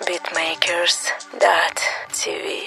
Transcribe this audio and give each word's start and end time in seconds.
Beatmakers.tv 0.00 2.66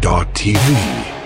Beatmaker.tv 0.09 1.18